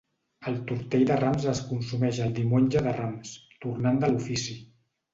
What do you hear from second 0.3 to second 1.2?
El Tortell de